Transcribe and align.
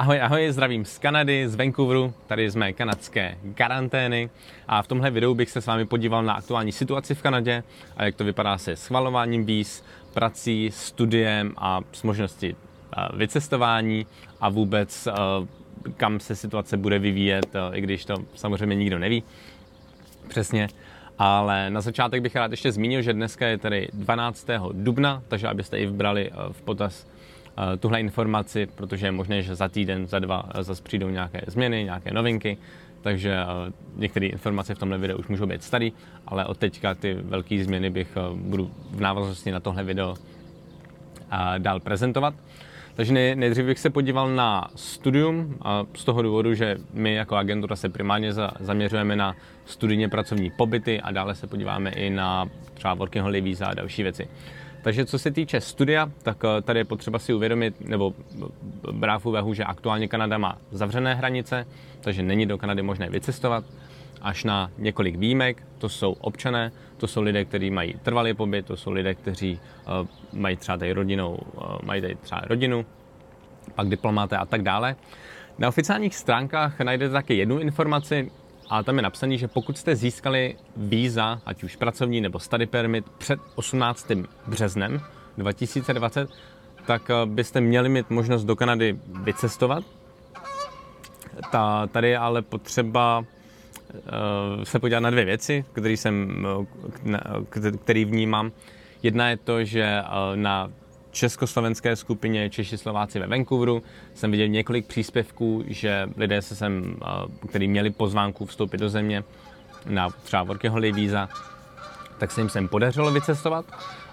Ahoj, 0.00 0.20
ahoj, 0.20 0.52
zdravím 0.52 0.84
z 0.84 0.98
Kanady, 0.98 1.48
z 1.48 1.54
Vancouveru, 1.54 2.14
tady 2.26 2.48
mé 2.56 2.72
kanadské 2.72 3.38
karantény 3.54 4.30
a 4.68 4.82
v 4.82 4.86
tomhle 4.86 5.10
videu 5.10 5.34
bych 5.34 5.50
se 5.50 5.60
s 5.60 5.66
vámi 5.66 5.86
podíval 5.86 6.22
na 6.22 6.32
aktuální 6.32 6.72
situaci 6.72 7.14
v 7.14 7.22
Kanadě 7.22 7.62
a 7.96 8.04
jak 8.04 8.14
to 8.14 8.24
vypadá 8.24 8.58
se 8.58 8.76
schvalováním 8.76 9.44
víz, 9.44 9.84
prací, 10.14 10.70
studiem 10.72 11.54
a 11.56 11.80
s 11.92 12.02
možností 12.02 12.56
vycestování 13.14 14.06
a 14.40 14.48
vůbec 14.48 15.08
kam 15.96 16.20
se 16.20 16.36
situace 16.36 16.76
bude 16.76 16.98
vyvíjet, 16.98 17.46
i 17.72 17.80
když 17.80 18.04
to 18.04 18.14
samozřejmě 18.34 18.76
nikdo 18.76 18.98
neví 18.98 19.22
přesně. 20.28 20.68
Ale 21.18 21.70
na 21.70 21.80
začátek 21.80 22.22
bych 22.22 22.36
rád 22.36 22.50
ještě 22.50 22.72
zmínil, 22.72 23.02
že 23.02 23.12
dneska 23.12 23.46
je 23.46 23.58
tedy 23.58 23.88
12. 23.92 24.46
dubna, 24.72 25.22
takže 25.28 25.48
abyste 25.48 25.78
i 25.78 25.86
vbrali 25.86 26.30
v 26.52 26.62
potaz 26.62 27.06
Eh, 27.06 27.19
tuhle 27.78 28.00
informaci, 28.00 28.66
protože 28.66 29.06
je 29.06 29.12
možné, 29.12 29.42
že 29.42 29.54
za 29.54 29.68
týden, 29.68 30.06
za 30.06 30.18
dva 30.18 30.48
eh, 30.54 30.62
zase 30.62 30.82
přijdou 30.82 31.08
nějaké 31.08 31.40
změny, 31.46 31.84
nějaké 31.84 32.14
novinky, 32.14 32.58
takže 33.00 33.36
eh, 33.36 33.72
některé 33.96 34.26
informace 34.26 34.74
v 34.74 34.78
tomhle 34.78 34.98
videu 34.98 35.16
už 35.16 35.28
můžou 35.28 35.46
být 35.46 35.62
staré, 35.62 35.88
ale 36.26 36.46
od 36.46 36.58
teďka 36.58 36.94
ty 36.94 37.14
velké 37.14 37.64
změny 37.64 37.90
bych 37.90 38.18
budu 38.34 38.70
v 38.90 39.00
návaznosti 39.00 39.50
na 39.50 39.60
tohle 39.60 39.84
video 39.84 40.14
dál 41.58 41.80
prezentovat. 41.80 42.34
Takže 42.94 43.34
nejdřív 43.34 43.64
bych 43.64 43.78
se 43.78 43.90
podíval 43.90 44.28
na 44.28 44.70
studium 44.74 45.58
a 45.62 45.84
z 45.94 46.04
toho 46.04 46.22
důvodu, 46.22 46.54
že 46.54 46.76
my 46.92 47.14
jako 47.14 47.36
agentura 47.36 47.76
se 47.76 47.88
primárně 47.88 48.32
zaměřujeme 48.60 49.16
na 49.16 49.36
studijně 49.64 50.08
pracovní 50.08 50.50
pobyty 50.50 51.00
a 51.00 51.10
dále 51.10 51.34
se 51.34 51.46
podíváme 51.46 51.90
i 51.90 52.10
na 52.10 52.48
třeba 52.74 52.94
working 52.94 53.22
holiday 53.22 53.40
visa 53.40 53.66
a 53.66 53.74
další 53.74 54.02
věci. 54.02 54.28
Takže 54.82 55.04
co 55.04 55.18
se 55.18 55.30
týče 55.30 55.60
studia, 55.60 56.10
tak 56.22 56.44
eh, 56.44 56.62
tady 56.62 56.80
je 56.80 56.84
potřeba 56.84 57.18
si 57.18 57.34
uvědomit, 57.34 57.80
nebo 57.88 58.14
brát 58.92 59.24
v 59.24 59.54
že 59.54 59.64
aktuálně 59.64 60.08
Kanada 60.08 60.38
má 60.38 60.58
zavřené 60.70 61.14
hranice, 61.14 61.66
takže 62.00 62.22
není 62.22 62.46
do 62.46 62.58
Kanady 62.58 62.82
možné 62.82 63.10
vycestovat, 63.10 63.64
až 64.22 64.44
na 64.44 64.70
několik 64.78 65.16
výjimek, 65.16 65.62
to 65.78 65.88
jsou 65.88 66.12
občané, 66.12 66.72
to 66.96 67.06
jsou 67.06 67.22
lidé, 67.22 67.44
kteří 67.44 67.70
mají 67.70 67.94
trvalý 68.02 68.34
pobyt, 68.34 68.66
to 68.66 68.76
jsou 68.76 68.90
lidé, 68.90 69.14
kteří 69.14 69.60
uh, 70.00 70.40
mají 70.40 70.56
třeba 70.56 70.78
tady 70.78 70.92
rodinou, 70.92 71.38
mají 71.82 72.02
tady 72.02 72.14
třeba 72.14 72.40
rodinu, 72.44 72.86
pak 73.74 73.88
diplomáté 73.88 74.36
a 74.36 74.46
tak 74.46 74.62
dále. 74.62 74.96
Na 75.58 75.68
oficiálních 75.68 76.16
stránkách 76.16 76.80
najdete 76.80 77.12
také 77.12 77.34
jednu 77.34 77.58
informaci, 77.58 78.30
a 78.70 78.82
tam 78.82 78.96
je 78.96 79.02
napsané, 79.02 79.36
že 79.36 79.48
pokud 79.48 79.78
jste 79.78 79.96
získali 79.96 80.56
víza, 80.76 81.40
ať 81.46 81.62
už 81.62 81.76
pracovní 81.76 82.20
nebo 82.20 82.38
study 82.38 82.66
permit 82.66 83.04
před 83.18 83.40
18. 83.54 84.10
březnem 84.46 85.00
2020, 85.38 86.30
tak 86.86 87.10
eh, 87.10 87.26
byste 87.26 87.60
měli 87.60 87.88
mít 87.88 88.10
možnost 88.10 88.44
do 88.44 88.56
Kanady 88.56 88.98
vycestovat. 89.22 89.84
Ta, 91.52 91.86
tady 91.86 92.08
je 92.08 92.18
ale 92.18 92.42
potřeba 92.42 93.18
uh, 93.18 94.64
se 94.64 94.78
podívat 94.78 95.00
na 95.00 95.10
dvě 95.10 95.24
věci, 95.24 95.64
které 95.72 95.92
jsem, 95.94 96.46
uh, 96.58 97.74
který 97.84 98.04
vnímám. 98.04 98.52
Jedna 99.02 99.30
je 99.30 99.36
to, 99.36 99.64
že 99.64 100.02
na 100.34 100.70
československé 101.10 101.96
skupině 101.96 102.50
Češi 102.50 102.78
Slováci 102.78 103.18
ve 103.18 103.26
Vancouveru 103.26 103.82
jsem 104.14 104.30
viděl 104.30 104.48
několik 104.48 104.86
příspěvků, 104.86 105.64
že 105.66 106.08
lidé 106.16 106.42
se 106.42 106.56
sem, 106.56 106.96
kteří 107.48 107.68
měli 107.68 107.90
pozvánku 107.90 108.46
vstoupit 108.46 108.78
do 108.78 108.88
země 108.88 109.24
na 109.86 110.10
třeba 110.10 110.42
working 110.42 110.72
holiday 110.72 110.92
víza, 110.92 111.28
tak 112.18 112.30
se 112.30 112.40
jim 112.40 112.48
sem 112.48 112.68
podařilo 112.68 113.12
vycestovat. 113.12 113.64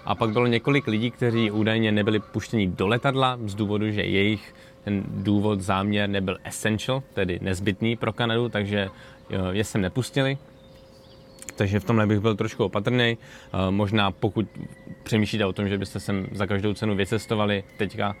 A 0.04 0.14
pak 0.14 0.30
bylo 0.30 0.46
několik 0.46 0.86
lidí, 0.86 1.10
kteří 1.10 1.50
údajně 1.50 1.92
nebyli 1.92 2.20
puštěni 2.20 2.66
do 2.66 2.86
letadla 2.86 3.38
z 3.44 3.54
důvodu, 3.54 3.90
že 3.90 4.02
jejich 4.02 4.54
ten 4.84 5.04
důvod, 5.06 5.60
záměr 5.60 6.08
nebyl 6.08 6.38
essential, 6.44 7.02
tedy 7.14 7.38
nezbytný 7.42 7.96
pro 7.96 8.12
Kanadu, 8.12 8.48
takže 8.48 8.88
je 9.52 9.64
sem 9.64 9.80
nepustili 9.80 10.38
takže 11.58 11.80
v 11.80 11.84
tomhle 11.84 12.06
bych 12.06 12.20
byl 12.20 12.36
trošku 12.36 12.64
opatrný. 12.64 13.18
Eh, 13.18 13.70
možná 13.70 14.10
pokud 14.10 14.46
přemýšlíte 15.08 15.46
o 15.46 15.52
tom, 15.52 15.68
že 15.68 15.78
byste 15.78 16.00
sem 16.00 16.26
za 16.32 16.46
každou 16.46 16.74
cenu 16.74 16.94
vycestovali 16.96 17.64
teďka, 17.76 18.16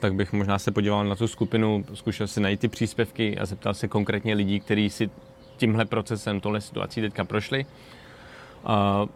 tak 0.00 0.14
bych 0.14 0.32
možná 0.32 0.58
se 0.58 0.70
podíval 0.70 1.04
na 1.04 1.16
tu 1.16 1.26
skupinu, 1.26 1.84
zkušel 1.94 2.26
si 2.26 2.40
najít 2.40 2.60
ty 2.60 2.68
příspěvky 2.68 3.38
a 3.38 3.46
zeptal 3.46 3.74
se 3.74 3.88
konkrétně 3.88 4.34
lidí, 4.34 4.60
kteří 4.60 4.90
si 4.90 5.10
tímhle 5.56 5.84
procesem, 5.84 6.40
tohle 6.40 6.60
situací 6.60 7.00
teďka 7.00 7.24
prošli. 7.24 7.66
Uh, 7.66 9.08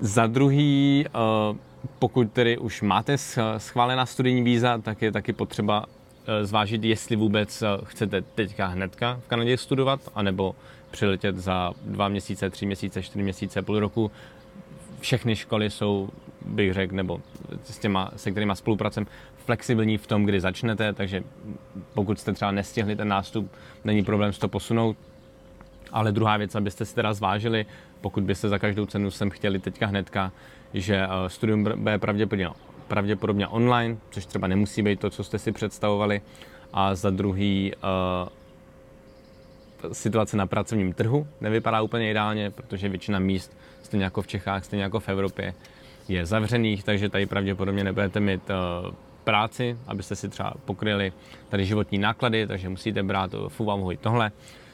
za 0.00 0.26
druhý, 0.26 1.04
uh, 1.50 1.56
pokud 1.98 2.32
tedy 2.32 2.58
už 2.58 2.82
máte 2.82 3.18
schválená 3.58 4.06
studijní 4.06 4.42
víza, 4.42 4.78
tak 4.78 5.02
je 5.02 5.12
taky 5.12 5.32
potřeba 5.32 5.86
zvážit, 6.42 6.84
jestli 6.84 7.16
vůbec 7.16 7.62
chcete 7.84 8.22
teďka 8.22 8.66
hnedka 8.66 9.20
v 9.24 9.28
Kanadě 9.28 9.56
studovat, 9.56 10.00
anebo 10.14 10.54
přiletět 10.90 11.36
za 11.36 11.72
dva 11.84 12.08
měsíce, 12.08 12.50
tři 12.50 12.66
měsíce, 12.66 13.02
čtyři 13.02 13.22
měsíce, 13.22 13.62
půl 13.62 13.80
roku. 13.80 14.10
Všechny 15.00 15.36
školy 15.36 15.70
jsou, 15.70 16.08
bych 16.46 16.72
řekl, 16.72 16.94
nebo 16.94 17.20
s 17.64 17.78
těma, 17.78 18.10
se 18.16 18.30
kterými 18.30 18.52
spolupracujeme, 18.56 19.10
flexibilní 19.36 19.98
v 19.98 20.06
tom, 20.06 20.24
kdy 20.24 20.40
začnete, 20.40 20.92
takže 20.92 21.22
pokud 21.94 22.20
jste 22.20 22.32
třeba 22.32 22.50
nestihli 22.50 22.96
ten 22.96 23.08
nástup, 23.08 23.52
není 23.84 24.04
problém 24.04 24.32
to 24.32 24.48
posunout. 24.48 24.96
Ale 25.92 26.12
druhá 26.12 26.36
věc, 26.36 26.54
abyste 26.54 26.84
si 26.84 26.94
teda 26.94 27.12
zvážili, 27.12 27.66
pokud 28.00 28.24
byste 28.24 28.48
za 28.48 28.58
každou 28.58 28.86
cenu 28.86 29.10
sem 29.10 29.30
chtěli 29.30 29.58
teďka 29.58 29.86
hnedka, 29.86 30.32
že 30.74 30.96
eh, 30.96 31.28
studium 31.28 31.64
bude 31.64 31.98
pravděpodobně, 31.98 32.48
pravděpodobně 32.88 33.48
online, 33.48 33.96
což 34.10 34.26
třeba 34.26 34.46
nemusí 34.46 34.82
být 34.82 35.00
to, 35.00 35.10
co 35.10 35.24
jste 35.24 35.38
si 35.38 35.52
představovali. 35.52 36.20
A 36.72 36.94
za 36.94 37.10
druhý, 37.10 37.72
uh, 37.74 38.28
situace 39.92 40.36
na 40.36 40.46
pracovním 40.46 40.92
trhu 40.92 41.26
nevypadá 41.40 41.82
úplně 41.82 42.10
ideálně, 42.10 42.50
protože 42.50 42.88
většina 42.88 43.18
míst, 43.18 43.56
stejně 43.90 44.04
jako 44.04 44.22
v 44.22 44.26
Čechách, 44.26 44.64
stejně 44.64 44.82
jako 44.82 45.00
v 45.00 45.08
Evropě, 45.08 45.54
je 46.08 46.26
zavřených, 46.26 46.84
takže 46.84 47.08
tady 47.08 47.26
pravděpodobně 47.26 47.84
nebudete 47.84 48.20
mít 48.20 48.42
uh, 48.50 48.94
práci, 49.24 49.78
abyste 49.86 50.16
si 50.16 50.28
třeba 50.28 50.54
pokryli 50.64 51.12
tady 51.48 51.66
životní 51.66 51.98
náklady, 51.98 52.46
takže 52.46 52.68
musíte 52.68 53.02
brát 53.02 53.34
v 53.48 53.60
úvahu 53.60 53.92
i 53.92 53.96
tohle. 53.96 54.32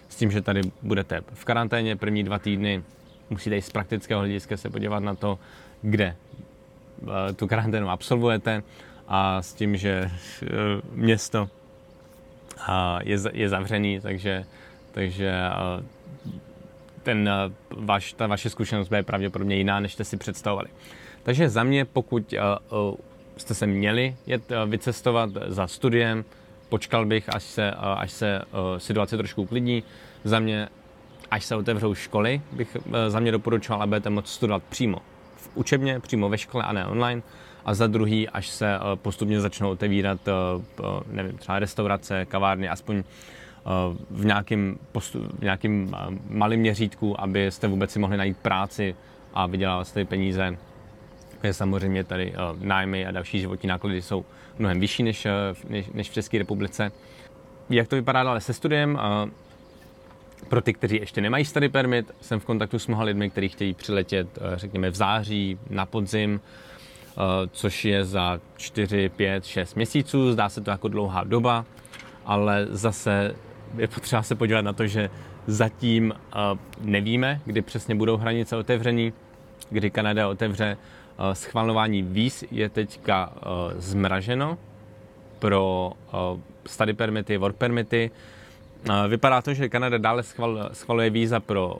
S 0.08 0.16
tím, 0.16 0.30
že 0.30 0.42
tady 0.42 0.60
budete 0.82 1.20
v 1.32 1.44
karanténě 1.44 1.96
první 1.96 2.24
dva 2.24 2.38
týdny, 2.38 2.82
musíte 3.30 3.56
i 3.56 3.62
z 3.62 3.70
praktického 3.70 4.20
hlediska 4.20 4.56
se 4.56 4.70
podívat 4.70 5.00
na 5.00 5.14
to, 5.14 5.38
kde 5.82 6.16
uh, 7.00 7.08
tu 7.36 7.46
karanténu 7.46 7.88
absolvujete 7.88 8.62
a 9.08 9.42
s 9.42 9.54
tím, 9.54 9.76
že 9.76 10.10
město 10.92 11.48
je, 13.02 13.18
je 13.32 13.48
zavřený, 13.48 14.00
takže 14.00 14.44
takže 14.96 15.28
eh, 15.28 15.82
ten, 17.02 17.28
eh, 17.28 17.52
vaš, 17.76 18.12
ta 18.12 18.26
vaše 18.26 18.50
zkušenost 18.50 18.88
bude 18.88 19.02
pravděpodobně 19.02 19.56
jiná, 19.56 19.80
než 19.80 19.92
jste 19.92 20.04
si 20.04 20.16
představovali. 20.16 20.68
Takže 21.22 21.48
za 21.48 21.62
mě, 21.62 21.84
pokud 21.84 22.32
eh, 22.32 22.38
jste 23.36 23.54
se 23.54 23.66
měli 23.66 24.16
jet 24.26 24.42
vycestovat 24.66 25.30
za 25.46 25.66
studiem, 25.66 26.24
počkal 26.68 27.06
bych, 27.06 27.34
až 27.34 27.42
se, 27.42 27.70
až 27.72 28.12
se 28.12 28.42
situace 28.78 29.16
trošku 29.16 29.42
uklidní. 29.42 29.82
Za 30.24 30.38
mě, 30.38 30.68
až 31.30 31.44
se 31.44 31.56
otevřou 31.56 31.94
školy, 31.94 32.40
bych 32.52 32.76
za 33.08 33.20
mě 33.20 33.32
doporučoval, 33.32 33.82
aby 33.82 33.90
budete 33.90 34.10
moct 34.10 34.28
studovat 34.28 34.62
přímo 34.68 34.98
v 35.36 35.50
učebně, 35.54 36.00
přímo 36.00 36.28
ve 36.28 36.38
škole 36.38 36.64
a 36.64 36.72
ne 36.72 36.86
online. 36.86 37.22
A 37.64 37.74
za 37.74 37.86
druhý, 37.86 38.28
až 38.28 38.48
se 38.48 38.78
postupně 38.94 39.40
začnou 39.40 39.70
otevírat, 39.70 40.20
nevím, 41.10 41.38
třeba 41.38 41.58
restaurace, 41.58 42.24
kavárny, 42.24 42.68
aspoň 42.68 43.02
v 44.10 44.24
nějakém, 44.24 44.78
postu, 44.92 45.28
v 45.38 45.42
nějakém 45.42 45.90
malém 46.28 46.60
měřítku, 46.60 47.20
abyste 47.20 47.68
vůbec 47.68 47.90
si 47.90 47.98
mohli 47.98 48.16
najít 48.16 48.36
práci 48.36 48.96
a 49.34 49.46
vydělávat 49.46 49.92
ty 49.92 50.04
peníze. 50.04 50.56
Je 51.42 51.54
samozřejmě 51.54 52.04
tady 52.04 52.34
nájmy 52.60 53.06
a 53.06 53.10
další 53.10 53.40
životní 53.40 53.68
náklady 53.68 54.02
jsou 54.02 54.24
mnohem 54.58 54.80
vyšší 54.80 55.02
než, 55.02 55.26
než, 55.68 55.86
než 55.94 56.10
v 56.10 56.12
České 56.12 56.38
republice. 56.38 56.92
Jak 57.70 57.88
to 57.88 57.96
vypadá 57.96 58.22
dále 58.22 58.40
se 58.40 58.52
studiem? 58.52 58.98
Pro 60.48 60.60
ty, 60.60 60.72
kteří 60.72 60.96
ještě 60.96 61.20
nemají 61.20 61.44
study 61.44 61.68
permit, 61.68 62.12
jsem 62.20 62.40
v 62.40 62.44
kontaktu 62.44 62.78
s 62.78 62.86
mnoha 62.86 63.04
lidmi, 63.04 63.30
kteří 63.30 63.48
chtějí 63.48 63.74
přiletět, 63.74 64.38
řekněme, 64.54 64.90
v 64.90 64.94
září, 64.94 65.58
na 65.70 65.86
podzim, 65.86 66.40
což 67.50 67.84
je 67.84 68.04
za 68.04 68.40
4, 68.56 69.08
5, 69.08 69.44
6 69.44 69.74
měsíců. 69.74 70.32
Zdá 70.32 70.48
se 70.48 70.60
to 70.60 70.70
jako 70.70 70.88
dlouhá 70.88 71.24
doba, 71.24 71.64
ale 72.24 72.66
zase 72.70 73.34
je 73.78 73.88
potřeba 73.88 74.22
se 74.22 74.34
podívat 74.34 74.62
na 74.62 74.72
to, 74.72 74.86
že 74.86 75.10
zatím 75.46 76.14
uh, 76.14 76.58
nevíme, 76.80 77.40
kdy 77.44 77.62
přesně 77.62 77.94
budou 77.94 78.16
hranice 78.16 78.56
otevření, 78.56 79.12
kdy 79.70 79.90
Kanada 79.90 80.28
otevře. 80.28 80.76
Uh, 81.18 81.32
schvalování 81.32 82.02
víz 82.02 82.44
je 82.50 82.68
teďka 82.68 83.32
uh, 83.34 83.80
zmraženo 83.80 84.58
pro 85.38 85.92
study 86.66 86.92
permity, 86.92 87.36
work 87.36 87.56
permity. 87.56 88.10
Vypadá 89.08 89.42
to, 89.42 89.54
že 89.54 89.68
Kanada 89.68 89.98
dále 89.98 90.22
schval, 90.22 90.68
schvaluje 90.72 91.10
víza 91.10 91.40
pro 91.40 91.76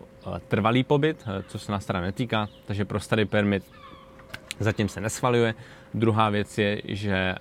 trvalý 0.48 0.84
pobyt, 0.84 1.24
uh, 1.26 1.42
co 1.48 1.58
se 1.58 1.72
nás 1.72 1.86
teda 1.86 2.00
netýká, 2.00 2.48
takže 2.66 2.84
pro 2.84 3.00
study 3.00 3.24
permit 3.24 3.64
zatím 4.60 4.88
se 4.88 5.00
neschvaluje. 5.00 5.54
Druhá 5.94 6.30
věc 6.30 6.58
je, 6.58 6.82
že 6.84 7.34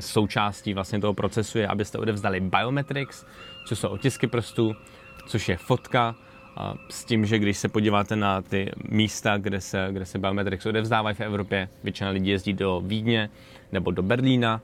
součástí 0.00 0.74
vlastně 0.74 1.00
toho 1.00 1.14
procesu 1.14 1.58
je, 1.58 1.68
abyste 1.68 1.98
odevzdali 1.98 2.40
biometrics, 2.40 3.26
což 3.64 3.78
jsou 3.78 3.88
otisky 3.88 4.26
prstů, 4.26 4.76
což 5.26 5.48
je 5.48 5.56
fotka, 5.56 6.14
s 6.90 7.04
tím, 7.04 7.26
že 7.26 7.38
když 7.38 7.58
se 7.58 7.68
podíváte 7.68 8.16
na 8.16 8.42
ty 8.42 8.70
místa, 8.88 9.36
kde 9.36 9.60
se, 9.60 9.88
kde 9.90 10.06
se 10.06 10.18
biometrics 10.18 10.66
odevzdávají 10.66 11.16
v 11.16 11.20
Evropě, 11.20 11.68
většina 11.84 12.10
lidí 12.10 12.30
jezdí 12.30 12.52
do 12.52 12.82
Vídně 12.86 13.30
nebo 13.72 13.90
do 13.90 14.02
Berlína, 14.02 14.60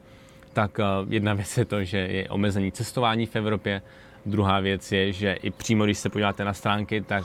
tak 0.53 0.79
jedna 1.09 1.35
věc 1.41 1.59
je 1.59 1.65
to, 1.65 1.85
že 1.85 1.99
je 1.99 2.29
omezení 2.29 2.73
cestování 2.73 3.27
v 3.27 3.37
Evropě, 3.37 3.83
druhá 4.27 4.61
věc 4.61 4.93
je, 4.93 5.13
že 5.13 5.33
i 5.33 5.51
přímo, 5.51 5.85
když 5.85 5.99
se 5.99 6.09
podíváte 6.09 6.45
na 6.45 6.53
stránky, 6.53 7.01
tak 7.01 7.25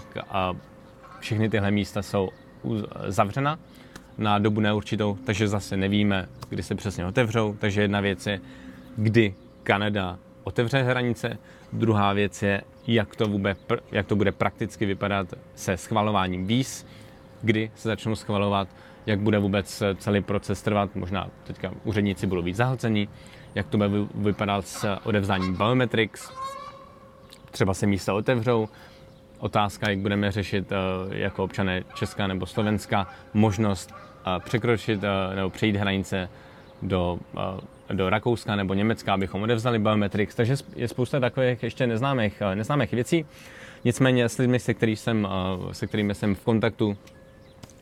všechny 1.19 1.50
tyhle 1.50 1.72
místa 1.72 2.01
jsou 2.01 2.30
zavřena 3.07 3.60
na 4.18 4.39
dobu 4.39 4.60
neurčitou, 4.62 5.18
takže 5.25 5.48
zase 5.48 5.77
nevíme, 5.77 6.30
kdy 6.50 6.63
se 6.63 6.75
přesně 6.75 7.06
otevřou. 7.06 7.56
Takže 7.60 7.81
jedna 7.81 8.01
věc 8.01 8.27
je, 8.27 8.39
kdy 8.98 9.36
Kanada 9.63 10.19
otevře 10.45 10.83
hranice, 10.83 11.38
druhá 11.74 12.13
věc 12.13 12.44
je, 12.44 12.62
jak 12.88 13.15
to, 13.15 13.27
bude, 13.27 13.56
jak 13.92 14.07
to 14.07 14.15
bude 14.15 14.31
prakticky 14.31 14.86
vypadat 14.86 15.27
se 15.56 15.77
schvalováním 15.77 16.47
víz, 16.47 16.88
kdy 17.42 17.71
se 17.75 17.88
začnou 17.89 18.15
schvalovat, 18.15 18.68
jak 19.06 19.19
bude 19.19 19.39
vůbec 19.39 19.83
celý 19.97 20.21
proces 20.21 20.62
trvat, 20.62 20.95
možná 20.95 21.30
teďka 21.44 21.71
úředníci 21.83 22.27
budou 22.27 22.42
víc 22.42 22.56
zahlcení, 22.56 23.09
jak 23.56 23.68
to 23.68 23.77
bude 23.77 23.89
vypadat 24.15 24.68
s 24.68 24.97
odevzáním 25.03 25.56
biometrics, 25.56 26.31
třeba 27.51 27.74
se 27.74 27.88
místa 27.88 28.13
otevřou, 28.13 28.69
otázka, 29.39 29.89
jak 29.89 30.00
budeme 30.00 30.31
řešit 30.31 30.71
eh, 30.71 30.75
jako 31.09 31.44
občané 31.44 31.83
Česka 31.94 32.27
nebo 32.27 32.45
Slovenska 32.45 33.07
možnost 33.33 33.94
eh, 33.94 34.39
překročit 34.39 35.03
eh, 35.03 35.36
nebo 35.36 35.50
přejít 35.50 35.75
hranice 35.75 36.30
do, 36.81 37.19
do 37.93 38.09
Rakouska 38.09 38.55
nebo 38.55 38.73
Německa, 38.73 39.13
abychom 39.13 39.41
odevzali 39.41 39.79
biometrix. 39.79 40.35
Takže 40.35 40.55
je 40.75 40.87
spousta 40.87 41.19
takových 41.19 41.63
ještě 41.63 41.87
neznámých, 41.87 42.41
neznámých 42.53 42.91
věcí. 42.91 43.25
Nicméně 43.83 44.29
s 44.29 44.37
lidmi, 44.37 44.59
se, 44.59 44.73
který 44.73 44.95
jsem, 44.95 45.27
se 45.71 45.87
kterými 45.87 46.15
jsem 46.15 46.35
v 46.35 46.43
kontaktu, 46.43 46.97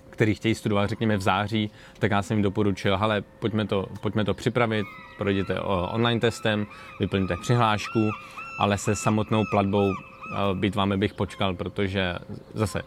který 0.10 0.36
chtějí 0.36 0.56
studovat, 0.56 0.90
řekněme 0.90 1.18
v 1.18 1.22
září, 1.22 1.72
tak 2.00 2.12
já 2.12 2.22
jsem 2.22 2.38
jim 2.38 2.44
doporučil, 2.44 2.96
ale 2.96 3.24
pojďme 3.40 3.68
to, 3.68 3.86
pojďme 4.02 4.26
to 4.26 4.34
připravit, 4.34 4.86
projděte 5.18 5.60
online 5.92 6.20
testem, 6.20 6.68
vyplňte 7.00 7.36
přihlášku, 7.42 8.10
ale 8.60 8.78
se 8.78 8.96
samotnou 8.96 9.44
platbou 9.52 9.94
být 10.54 10.76
vámi 10.76 10.98
bych 10.98 11.14
počkal, 11.14 11.54
protože 11.54 12.16
zase, 12.54 12.82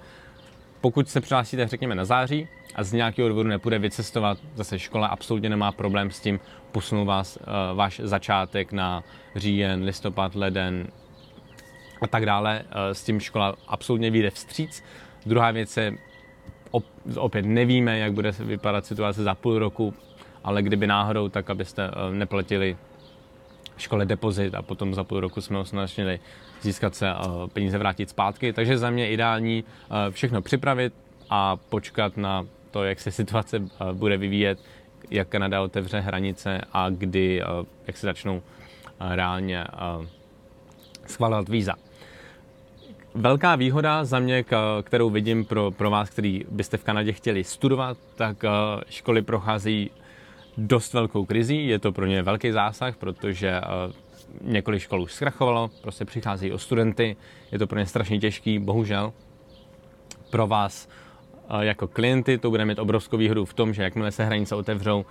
pokud 0.81 1.09
se 1.09 1.21
přihlásíte, 1.21 1.69
řekněme, 1.69 1.95
na 1.95 2.05
září 2.05 2.49
a 2.75 2.83
z 2.83 2.93
nějakého 2.93 3.29
důvodu 3.29 3.49
nepůjde 3.49 3.79
vycestovat, 3.79 4.39
zase 4.55 4.79
škola 4.79 5.07
absolutně 5.07 5.49
nemá 5.49 5.73
problém 5.73 6.11
s 6.11 6.21
tím, 6.21 6.41
posunou 6.73 7.05
vás, 7.05 7.37
uh, 7.37 7.77
váš 7.77 8.01
začátek 8.05 8.73
na 8.73 9.05
říjen, 9.37 9.83
listopad, 9.83 10.35
leden 10.35 10.87
a 12.01 12.07
tak 12.07 12.27
dále. 12.27 12.63
Uh, 12.65 12.71
s 12.93 13.05
tím 13.05 13.21
škola 13.21 13.55
absolutně 13.69 14.11
vyjde 14.11 14.31
vstříc. 14.31 14.85
Druhá 15.27 15.51
věc 15.51 15.77
je, 15.77 15.95
op, 16.71 16.85
opět 17.17 17.47
nevíme, 17.47 17.99
jak 17.99 18.13
bude 18.13 18.31
vypadat 18.31 18.87
situace 18.87 19.23
za 19.23 19.35
půl 19.35 19.59
roku, 19.59 19.95
ale 20.45 20.63
kdyby 20.63 20.87
náhodou, 20.87 21.29
tak 21.29 21.51
abyste 21.51 21.91
uh, 21.91 22.15
neplatili 22.15 22.77
škole 23.77 24.07
depozit 24.07 24.55
a 24.55 24.63
potom 24.63 24.95
za 24.95 25.05
půl 25.05 25.21
roku 25.21 25.41
jsme 25.41 25.65
snažili 25.65 26.21
získat 26.63 26.95
se 26.95 27.09
eh, 27.09 27.15
peníze 27.53 27.79
vrátit 27.79 28.11
zpátky. 28.11 28.53
Takže 28.53 28.79
za 28.79 28.91
mě 28.91 29.11
ideální 29.11 29.65
eh, 29.65 30.11
všechno 30.11 30.43
připravit 30.43 30.93
a 31.31 31.57
počkat 31.57 32.17
na 32.17 32.47
to, 32.71 32.85
jak 32.85 33.01
se 33.01 33.11
situace 33.21 33.57
eh, 33.57 33.93
bude 33.93 34.17
vyvíjet, 34.17 34.59
jak 35.11 35.29
Kanada 35.29 35.63
otevře 35.63 36.01
hranice 36.01 36.61
a 36.73 36.91
kdy, 36.91 37.43
jak 37.87 37.97
se 37.97 38.07
začnou 38.07 38.43
reálně 39.01 39.65
schvalovat 41.07 41.49
víza. 41.49 41.75
Velká 43.15 43.57
výhoda 43.57 44.05
za 44.05 44.19
mě, 44.19 44.45
kterou 44.83 45.11
vidím 45.11 45.45
pro, 45.45 45.71
pro 45.71 45.91
vás, 45.91 46.11
který 46.11 46.45
byste 46.51 46.77
v 46.77 46.85
Kanadě 46.85 47.13
chtěli 47.13 47.45
studovat, 47.45 47.99
tak 48.17 48.45
školy 48.89 49.23
procházejí 49.23 49.91
dost 50.59 50.93
velkou 50.93 51.25
krizí. 51.25 51.67
Je 51.67 51.79
to 51.79 51.93
pro 51.93 52.07
ně 52.07 52.23
velký 52.23 52.51
zásah, 52.51 52.97
protože 52.97 53.49
eh, 53.49 53.63
několik 54.41 54.83
škol 54.83 55.03
už 55.03 55.13
zkrachovalo, 55.13 55.71
prostě 55.83 56.05
přicházejí 56.05 56.53
o 56.53 56.59
studenty, 56.59 57.17
je 57.53 57.59
to 57.59 57.67
pro 57.67 57.79
ně 57.79 57.87
strašně 57.87 58.19
těžký, 58.19 58.59
bohužel. 58.59 59.13
Pro 60.31 60.47
vás 60.47 60.89
eh, 61.49 61.65
jako 61.65 61.89
klienty 61.89 62.39
to 62.39 62.51
bude 62.51 62.65
mít 62.65 62.79
obrovskou 62.79 63.17
výhodu 63.17 63.45
v 63.45 63.55
tom, 63.55 63.75
že 63.75 63.83
jakmile 63.83 64.13
se 64.13 64.25
hranice 64.25 64.55
otevřou, 64.55 65.05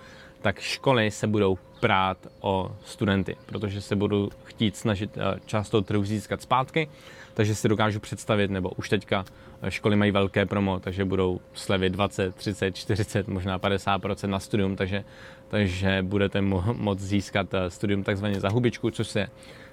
tak 0.46 0.60
školy 0.60 1.10
se 1.10 1.26
budou 1.26 1.58
prát 1.80 2.18
o 2.40 2.76
studenty, 2.84 3.36
protože 3.46 3.80
se 3.80 3.96
budou 3.96 4.30
chtít 4.44 4.76
snažit 4.76 5.18
eh, 5.18 5.40
část 5.46 5.70
toho 5.70 5.82
trhu 5.82 6.04
získat 6.04 6.42
zpátky, 6.42 6.88
takže 7.34 7.54
si 7.54 7.68
dokážu 7.68 8.00
představit, 8.00 8.50
nebo 8.50 8.70
už 8.70 8.88
teďka 8.88 9.24
eh, 9.62 9.70
školy 9.70 9.96
mají 9.96 10.10
velké 10.10 10.46
promo, 10.46 10.80
takže 10.80 11.04
budou 11.04 11.40
slevy 11.54 11.90
20, 11.90 12.34
30, 12.34 12.76
40, 12.76 13.28
možná 13.28 13.58
50% 13.58 14.28
na 14.28 14.40
studium, 14.40 14.76
takže, 14.76 15.04
takže 15.48 16.02
budete 16.02 16.40
mo- 16.40 16.76
moct 16.76 17.00
získat 17.00 17.54
eh, 17.54 17.70
studium 17.70 18.02
takzvaně 18.02 18.40
za 18.40 18.48
hubičku, 18.48 18.90
což, 18.90 19.08
se, 19.08 19.26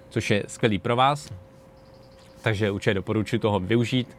což 0.09 0.31
je 0.31 0.43
skvělý 0.47 0.79
pro 0.79 0.95
vás, 0.95 1.33
takže 2.41 2.71
určitě 2.71 2.93
doporučuji 2.93 3.39
toho 3.39 3.59
využít. 3.59 4.17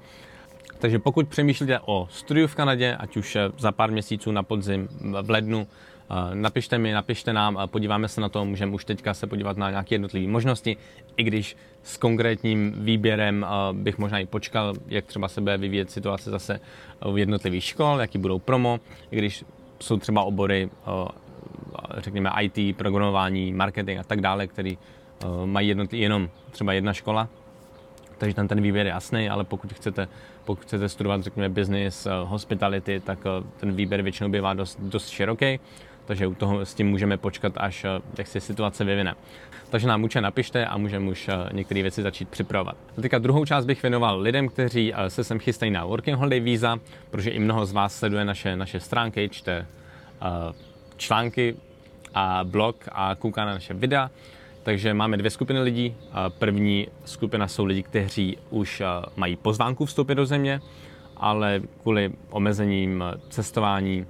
Takže 0.79 0.99
pokud 0.99 1.29
přemýšlíte 1.29 1.81
o 1.81 2.09
studiu 2.11 2.47
v 2.47 2.55
Kanadě, 2.55 2.97
ať 2.97 3.17
už 3.17 3.37
za 3.59 3.73
pár 3.73 3.91
měsíců 3.91 4.33
na 4.33 4.43
podzim, 4.43 4.89
v 5.23 5.31
lednu, 5.31 5.67
Napište 6.35 6.79
mi, 6.79 6.93
napište 6.93 7.33
nám, 7.33 7.59
podíváme 7.67 8.09
se 8.09 8.21
na 8.21 8.29
to, 8.29 8.45
můžeme 8.45 8.73
už 8.73 8.85
teďka 8.85 9.15
se 9.15 9.27
podívat 9.27 9.57
na 9.57 9.71
nějaké 9.71 9.95
jednotlivé 9.95 10.29
možnosti, 10.33 10.77
i 11.17 11.23
když 11.23 11.57
s 11.83 11.97
konkrétním 11.97 12.73
výběrem 12.85 13.47
bych 13.73 13.99
možná 13.99 14.19
i 14.19 14.27
počkal, 14.27 14.75
jak 14.87 15.05
třeba 15.05 15.29
se 15.29 15.41
bude 15.41 15.57
vyvíjet 15.57 15.91
situace 15.91 16.31
zase 16.31 16.61
v 17.13 17.19
jednotlivých 17.19 17.65
škol, 17.65 18.01
jaký 18.01 18.19
budou 18.19 18.39
promo, 18.39 18.81
i 19.11 19.17
když 19.17 19.45
jsou 19.81 19.97
třeba 19.97 20.23
obory, 20.23 20.71
řekněme 21.97 22.31
IT, 22.41 22.77
programování, 22.77 23.53
marketing 23.53 23.99
a 23.99 24.05
tak 24.05 24.21
dále, 24.21 24.47
který 24.47 24.79
mají 25.45 25.69
jednotlivý, 25.69 26.03
jenom 26.03 26.29
třeba 26.51 26.73
jedna 26.73 26.93
škola, 26.93 27.29
takže 28.19 28.37
tam 28.37 28.49
ten 28.49 28.61
výběr 28.61 28.87
je 28.87 28.93
jasný, 28.93 29.29
ale 29.29 29.45
pokud 29.45 29.73
chcete, 29.73 30.09
pokud 30.45 30.63
chcete 30.63 30.89
studovat, 30.89 31.23
řekněme, 31.23 31.49
business, 31.49 32.07
hospitality, 32.25 33.01
tak 33.01 33.19
ten 33.61 33.73
výběr 33.73 34.03
většinou 34.03 34.31
bývá 34.31 34.55
dost, 34.55 34.81
dost 34.81 35.09
široký 35.09 35.61
takže 36.07 36.27
u 36.27 36.35
toho 36.35 36.67
s 36.67 36.75
tím 36.75 36.89
můžeme 36.89 37.17
počkat, 37.17 37.53
až 37.57 37.85
eh, 37.85 37.89
jak 38.19 38.27
se 38.27 38.41
situace 38.41 38.85
vyvine. 38.85 39.15
Takže 39.71 39.89
nám 39.89 40.05
určitě 40.05 40.21
napište 40.21 40.67
a 40.67 40.77
můžeme 40.77 41.11
už 41.11 41.29
eh, 41.29 41.33
některé 41.53 41.83
věci 41.83 42.03
začít 42.03 42.29
připravovat. 42.29 42.77
A 42.99 43.01
teďka 43.01 43.19
druhou 43.19 43.45
část 43.45 43.65
bych 43.65 43.83
věnoval 43.83 44.21
lidem, 44.21 44.49
kteří 44.49 44.93
eh, 44.95 45.11
se 45.11 45.25
sem 45.25 45.39
chystají 45.39 45.73
na 45.73 45.85
Working 45.85 46.19
Holiday 46.19 46.41
Visa, 46.41 46.77
protože 47.11 47.31
i 47.31 47.39
mnoho 47.39 47.67
z 47.67 47.73
vás 47.73 47.99
sleduje 47.99 48.25
naše, 48.25 48.57
naše 48.57 48.81
stránky, 48.81 49.29
čte 49.29 49.67
články 50.97 51.57
a 52.15 52.45
blog 52.45 52.77
a 52.93 53.15
kouká 53.15 53.45
na 53.45 53.53
naše 53.53 53.75
videa. 53.75 54.11
Takže 54.63 54.95
máme 54.95 55.17
dvě 55.17 55.31
skupiny 55.31 55.61
lidí. 55.61 55.95
První 56.39 56.89
skupina 57.05 57.49
jsou 57.49 57.65
lidi, 57.65 57.83
kteří 57.83 58.39
už 58.51 58.83
mají 59.17 59.37
pozvánku 59.37 59.85
vstoupit 59.85 60.15
do 60.15 60.27
země, 60.27 60.61
ale 61.17 61.61
kvůli 61.83 62.13
omezením 62.31 63.05
cestování 63.29 64.07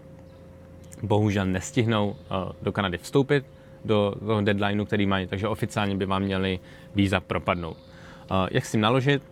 bohužel 1.07 1.47
nestihnou 1.47 2.17
eh, 2.17 2.53
do 2.63 2.73
Kanady 2.73 2.99
vstoupit 2.99 3.45
do 3.85 4.15
toho 4.27 4.41
deadlineu, 4.41 4.85
který 4.85 5.07
mají, 5.07 5.27
takže 5.27 5.49
oficiálně 5.49 5.97
by 5.97 6.07
vám 6.07 6.23
měli 6.23 6.61
víza 6.95 7.21
propadnout. 7.21 7.77
Eh, 7.77 8.49
jak 8.51 8.65
s 8.65 8.73
tím 8.73 8.81
naložit? 8.81 9.23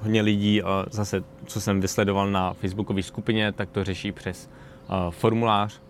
Hodně 0.00 0.22
lidí, 0.22 0.62
eh, 0.62 0.64
zase 0.90 1.24
co 1.46 1.60
jsem 1.60 1.80
vysledoval 1.80 2.30
na 2.30 2.52
facebookové 2.52 3.02
skupině, 3.02 3.52
tak 3.52 3.70
to 3.70 3.84
řeší 3.84 4.12
přes 4.12 4.50
formulář 5.10 5.80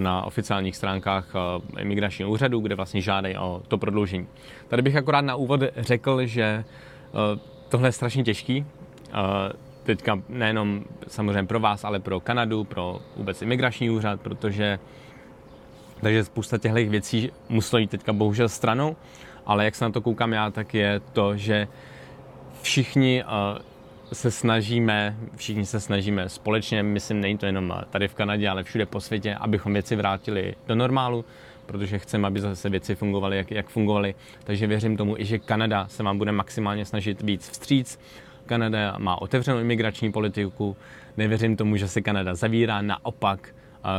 na 0.00 0.22
oficiálních 0.22 0.76
stránkách 0.76 1.32
imigračního 1.78 2.30
úřadu, 2.30 2.60
kde 2.60 2.74
vlastně 2.74 3.00
žádají 3.00 3.36
o 3.36 3.62
to 3.68 3.78
prodloužení. 3.78 4.26
Tady 4.68 4.82
bych 4.82 4.96
akorát 4.96 5.20
na 5.20 5.36
úvod 5.36 5.60
řekl, 5.76 6.26
že 6.26 6.64
tohle 7.68 7.88
je 7.88 7.92
strašně 7.92 8.24
těžký 8.24 8.64
teďka 9.82 10.22
nejenom 10.28 10.84
samozřejmě 11.08 11.44
pro 11.44 11.60
vás, 11.60 11.84
ale 11.84 12.00
pro 12.00 12.20
Kanadu, 12.20 12.64
pro 12.64 13.00
vůbec 13.16 13.42
imigrační 13.42 13.90
úřad, 13.90 14.20
protože 14.20 14.78
takže 16.00 16.24
spousta 16.24 16.58
těchto 16.58 16.90
věcí 16.90 17.30
jít 17.78 17.90
teďka 17.90 18.12
bohužel 18.12 18.48
stranou, 18.48 18.96
ale 19.46 19.64
jak 19.64 19.74
se 19.74 19.84
na 19.84 19.90
to 19.90 20.00
koukám 20.00 20.32
já, 20.32 20.50
tak 20.50 20.74
je 20.74 21.00
to, 21.12 21.36
že 21.36 21.68
všichni 22.62 23.24
se 24.12 24.30
snažíme, 24.30 25.16
všichni 25.36 25.66
se 25.66 25.80
snažíme 25.80 26.28
společně, 26.28 26.82
myslím, 26.82 27.20
není 27.20 27.38
to 27.38 27.46
jenom 27.46 27.74
tady 27.90 28.08
v 28.08 28.14
Kanadě, 28.14 28.48
ale 28.48 28.62
všude 28.62 28.86
po 28.86 29.00
světě, 29.00 29.34
abychom 29.34 29.72
věci 29.72 29.96
vrátili 29.96 30.54
do 30.66 30.74
normálu, 30.74 31.24
protože 31.66 31.98
chceme, 31.98 32.26
aby 32.26 32.40
zase 32.40 32.68
věci 32.68 32.94
fungovaly, 32.94 33.36
jak, 33.36 33.50
jak 33.50 33.68
fungovaly. 33.68 34.14
Takže 34.44 34.66
věřím 34.66 34.96
tomu 34.96 35.18
i, 35.18 35.24
že 35.24 35.38
Kanada 35.38 35.88
se 35.88 36.02
vám 36.02 36.18
bude 36.18 36.32
maximálně 36.32 36.84
snažit 36.84 37.22
víc 37.22 37.50
vstříc, 37.50 37.98
Kanada 38.50 38.96
má 38.98 39.22
otevřenou 39.22 39.58
imigrační 39.58 40.12
politiku, 40.12 40.76
nevěřím 41.16 41.56
tomu, 41.56 41.76
že 41.76 41.88
se 41.88 42.00
Kanada 42.00 42.34
zavírá, 42.34 42.82
naopak 42.82 43.54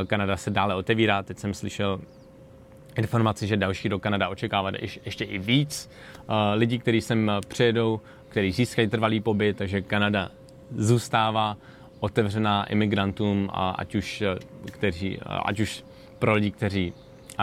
Kanada 0.08 0.38
se 0.38 0.50
dále 0.50 0.76
otevírá. 0.76 1.24
Teď 1.24 1.38
jsem 1.38 1.54
slyšel 1.54 2.00
informaci, 2.98 3.48
že 3.48 3.58
další 3.58 3.90
do 3.90 4.00
Kanada 4.00 4.30
očekávat 4.30 4.76
ještě 5.06 5.24
i 5.24 5.40
víc 5.40 5.90
lidí, 6.54 6.80
kteří 6.80 7.02
sem 7.02 7.32
přijedou, 7.48 8.02
kteří 8.30 8.52
získají 8.52 8.88
trvalý 8.88 9.20
pobyt, 9.20 9.58
takže 9.58 9.82
Kanada 9.82 10.30
zůstává 10.76 11.58
otevřená 12.00 12.66
imigrantům, 12.66 13.50
ať 13.54 13.96
už, 13.96 14.24
kteří, 14.72 15.20
ať 15.46 15.60
už 15.60 15.84
pro 16.20 16.34
lidi, 16.34 16.52
kteří 16.52 16.94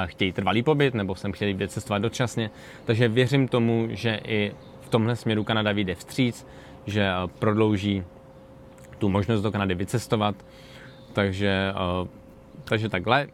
chtějí 0.06 0.32
trvalý 0.32 0.62
pobyt 0.62 0.94
nebo 0.94 1.14
sem 1.14 1.32
chtěli 1.32 1.52
vycestovat 1.52 2.02
dočasně. 2.02 2.50
Takže 2.84 3.08
věřím 3.08 3.48
tomu, 3.48 3.88
že 3.90 4.20
i 4.26 4.52
v 4.80 4.88
tomhle 4.88 5.16
směru 5.16 5.44
Kanada 5.44 5.72
vyjde 5.72 5.94
vstříc, 5.94 6.46
že 6.88 7.12
prodlouží 7.38 8.04
tu 8.98 9.08
možnost 9.08 9.42
do 9.42 9.52
Kanady 9.52 9.74
vycestovat. 9.74 10.34
Takže, 11.12 11.72
takže 12.64 12.88
takhle. 12.88 13.26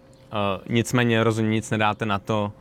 Nicméně 0.68 1.24
rozhodně 1.24 1.50
nic 1.50 1.70
nedáte 1.70 2.06
na 2.06 2.18
to, 2.18 2.52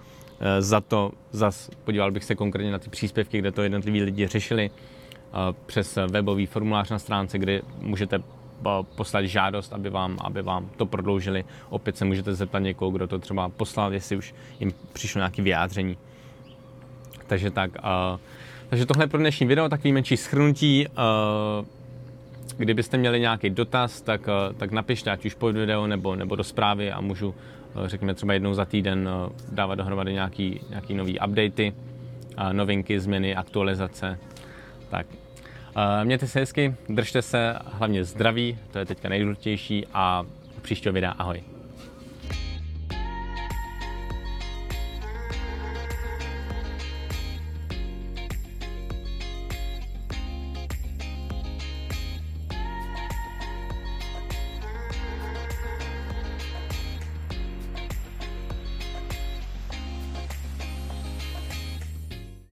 za 0.60 0.82
to, 0.82 1.12
zas 1.32 1.70
podíval 1.84 2.12
bych 2.12 2.24
se 2.24 2.36
konkrétně 2.36 2.72
na 2.72 2.80
ty 2.80 2.90
příspěvky, 2.90 3.40
kde 3.40 3.52
to 3.52 3.64
jednotliví 3.64 4.02
lidi 4.02 4.28
řešili 4.28 4.70
přes 5.66 5.98
webový 6.12 6.46
formulář 6.46 6.90
na 6.90 7.00
stránce, 7.00 7.38
kde 7.38 7.62
můžete 7.80 8.20
poslat 8.96 9.26
žádost, 9.26 9.74
aby 9.74 9.90
vám, 9.90 10.18
aby 10.22 10.42
vám 10.42 10.70
to 10.78 10.86
prodloužili. 10.86 11.46
Opět 11.70 11.98
se 11.98 12.06
můžete 12.06 12.34
zeptat 12.34 12.60
někoho, 12.60 12.92
kdo 12.92 13.08
to 13.08 13.20
třeba 13.20 13.50
poslal, 13.50 13.94
jestli 13.94 14.16
už 14.16 14.36
jim 14.60 14.74
přišlo 14.94 15.20
nějaké 15.20 15.42
vyjádření. 15.42 15.98
Takže 17.28 17.52
tak, 17.52 17.72
takže 18.74 18.86
tohle 18.86 19.04
je 19.04 19.08
pro 19.08 19.20
dnešní 19.20 19.48
video, 19.48 19.70
takový 19.70 19.94
menší 19.94 20.18
schrnutí. 20.18 20.88
Uh, 20.88 21.66
kdybyste 22.58 22.98
měli 22.98 23.20
nějaký 23.20 23.50
dotaz, 23.50 24.02
tak, 24.02 24.22
uh, 24.28 24.56
tak 24.58 24.72
napište, 24.72 25.12
ať 25.12 25.26
už 25.26 25.34
pod 25.34 25.56
video 25.56 25.88
nebo, 25.88 26.16
nebo 26.16 26.36
do 26.36 26.44
zprávy 26.44 26.92
a 26.92 27.02
můžu, 27.02 27.28
uh, 27.28 27.34
řekněme 27.86 28.14
třeba 28.14 28.34
jednou 28.34 28.54
za 28.54 28.66
týden, 28.66 29.10
dávat 29.52 29.76
dohromady 29.76 30.14
nějaký, 30.14 30.62
nějaký 30.70 30.94
nový 30.94 31.20
updaty, 31.20 31.74
novinky, 32.52 33.00
změny, 33.00 33.36
aktualizace. 33.36 34.20
Tak 34.90 35.08
Eh, 35.76 36.06
mějte 36.06 36.28
se 36.28 36.40
hezky, 36.40 36.76
držte 36.90 37.22
se, 37.22 37.56
hlavně 37.66 38.04
zdraví, 38.04 38.58
to 38.72 38.80
je 38.80 38.86
teďka 38.86 39.10
nejdůležitější 39.10 39.88
a 39.94 40.24
příštího 40.62 40.94
videa 40.94 41.12
ahoj. 41.12 41.44